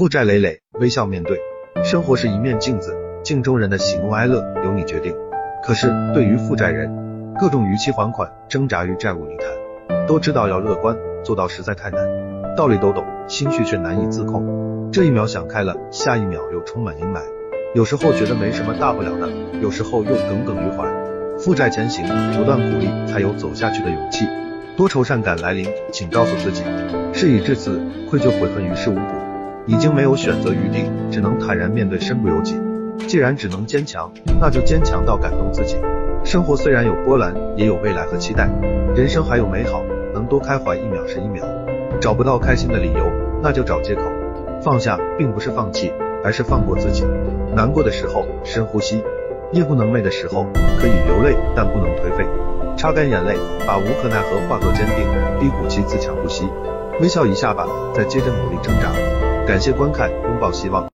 [0.00, 1.38] 负债累累，微笑面对。
[1.84, 5.14] 生活是一面镜子，镜中人的喜怒哀乐由你决定。
[5.62, 12.02] 可是对于负债人，各种逾期还款，挣扎于债务泥潭，都知道要乐观，做到实在太难。
[12.56, 14.88] 道理都懂，心绪却难以自控。
[14.90, 17.20] 这一秒想开了，下一秒又充满阴霾。
[17.74, 19.28] 有时候觉得没什么大不了的，
[19.60, 20.88] 有时候又耿耿于怀。
[21.36, 22.06] 负债前行，
[22.38, 24.26] 不断鼓励，才有走下去的勇气。
[24.78, 26.62] 多愁善感来临，请告诉自己，
[27.12, 27.78] 事已至此，
[28.08, 29.29] 愧疚悔恨于事无补。
[29.70, 32.60] 已经没有选择余地，只能坦然面对身不由己。
[33.06, 35.76] 既然只能坚强，那就坚强到感动自己。
[36.24, 38.50] 生活虽然有波澜，也有未来和期待。
[38.96, 41.44] 人生还有美好，能多开怀一秒是一秒。
[42.00, 43.12] 找不到开心的理由，
[43.44, 44.02] 那就找借口。
[44.60, 45.92] 放下并不是放弃，
[46.24, 47.04] 而是放过自己。
[47.54, 49.04] 难过的时候深呼吸，
[49.52, 50.48] 夜不能寐的时候
[50.80, 52.26] 可以流泪，但不能颓废。
[52.76, 55.06] 擦干眼泪，把无可奈何化作坚定。
[55.38, 56.44] 低谷期自强不息，
[57.00, 58.90] 微笑一下吧，再接着努力挣扎。
[59.50, 60.88] 感谢观看，拥抱希望。